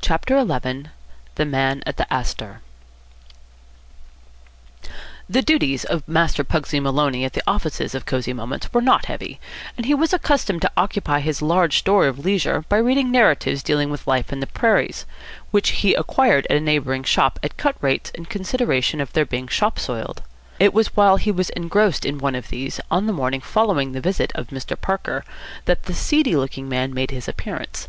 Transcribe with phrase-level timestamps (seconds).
[0.00, 0.88] CHAPTER XI
[1.36, 2.62] THE MAN AT THE ASTOR
[5.28, 9.38] The duties of Master Pugsy Maloney at the offices of Cosy Moments were not heavy;
[9.76, 13.88] and he was accustomed to occupy his large store of leisure by reading narratives dealing
[13.88, 15.06] with life in the prairies,
[15.52, 19.46] which he acquired at a neighbouring shop at cut rates in consideration of their being
[19.46, 20.24] shop soiled.
[20.58, 24.00] It was while he was engrossed in one of these, on the morning following the
[24.00, 24.74] visit of Mr.
[24.80, 25.24] Parker,
[25.66, 27.86] that the seedy looking man made his appearance.